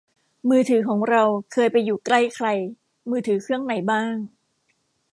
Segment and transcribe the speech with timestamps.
[0.49, 1.23] มือถือของเรา
[1.53, 2.47] เคยไปอยู่ใกล้ใคร
[3.09, 4.15] มือถือเครื่องไหนบ้าง